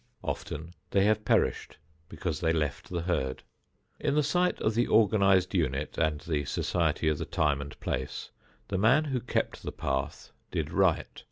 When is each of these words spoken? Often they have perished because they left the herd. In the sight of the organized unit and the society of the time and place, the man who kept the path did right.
Often 0.23 0.73
they 0.89 1.05
have 1.05 1.23
perished 1.23 1.77
because 2.09 2.39
they 2.39 2.51
left 2.51 2.89
the 2.89 3.03
herd. 3.03 3.43
In 3.99 4.15
the 4.15 4.23
sight 4.23 4.59
of 4.59 4.73
the 4.73 4.87
organized 4.87 5.53
unit 5.53 5.95
and 5.99 6.21
the 6.21 6.43
society 6.45 7.07
of 7.07 7.19
the 7.19 7.25
time 7.25 7.61
and 7.61 7.79
place, 7.79 8.31
the 8.69 8.79
man 8.79 9.03
who 9.05 9.19
kept 9.19 9.61
the 9.61 9.71
path 9.71 10.31
did 10.49 10.71
right. 10.71 11.19